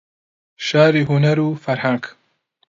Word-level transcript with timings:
شاری 0.67 1.03
هونەر 1.09 1.37
و 1.45 1.49
فەرهەنگ 1.63 2.03